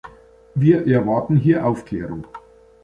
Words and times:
Wir 0.55 0.87
erwarten 0.87 1.37
hier 1.37 1.63
Aufklärung. 1.63 2.25